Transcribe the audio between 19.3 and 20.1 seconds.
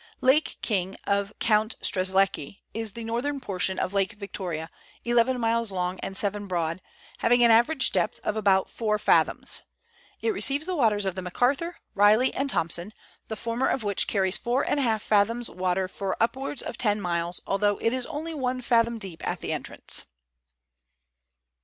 the entrance.